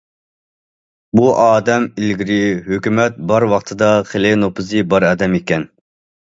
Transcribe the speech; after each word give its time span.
بۇ 1.19 1.27
ئادەم 1.43 1.85
ئىلگىرى 1.91 2.39
ھۆكۈمەت 2.71 3.21
بار 3.35 3.47
ۋاقتىدا 3.53 3.93
خېلى 4.11 4.35
نوپۇزى 4.43 4.85
بار 4.95 5.11
ئادەم 5.15 5.41
ئىكەن. 5.43 5.71